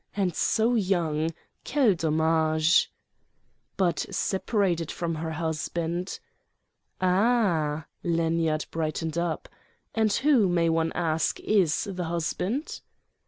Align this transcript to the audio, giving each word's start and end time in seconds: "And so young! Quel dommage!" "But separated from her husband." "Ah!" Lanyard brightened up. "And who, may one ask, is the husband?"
"And 0.15 0.33
so 0.35 0.73
young! 0.73 1.29
Quel 1.63 1.93
dommage!" 1.93 2.89
"But 3.77 3.99
separated 4.09 4.89
from 4.91 5.13
her 5.13 5.29
husband." 5.29 6.19
"Ah!" 6.99 7.85
Lanyard 8.01 8.65
brightened 8.71 9.19
up. 9.19 9.47
"And 9.93 10.11
who, 10.11 10.49
may 10.49 10.69
one 10.69 10.91
ask, 10.93 11.39
is 11.41 11.83
the 11.83 12.05
husband?" 12.05 12.81